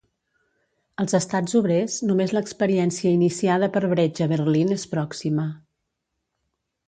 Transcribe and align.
Als 1.01 1.15
Estats 1.17 1.57
obrers 1.59 1.97
només 2.11 2.33
l'experiència 2.37 3.11
iniciada 3.19 3.69
per 3.75 3.83
Brecht 3.93 4.23
a 4.27 4.29
Berlín 4.31 4.75
és 4.79 4.87
pròxima. 4.95 5.45